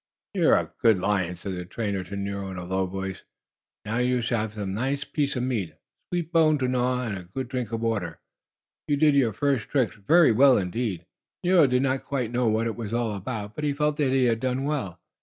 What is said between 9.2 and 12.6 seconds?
first tricks very well indeed." Nero did not quite know